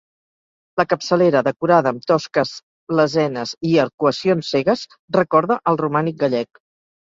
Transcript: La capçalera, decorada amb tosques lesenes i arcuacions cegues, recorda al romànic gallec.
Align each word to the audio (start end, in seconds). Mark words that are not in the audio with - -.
La 0.79 0.85
capçalera, 0.93 1.41
decorada 1.47 1.91
amb 1.95 2.07
tosques 2.11 2.53
lesenes 3.01 3.53
i 3.73 3.77
arcuacions 3.85 4.51
cegues, 4.55 4.87
recorda 5.19 5.61
al 5.73 5.81
romànic 5.85 6.19
gallec. 6.27 6.65